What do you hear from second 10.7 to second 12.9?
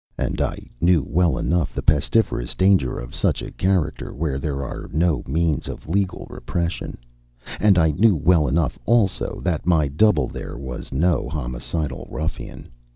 no homicidal ruffian.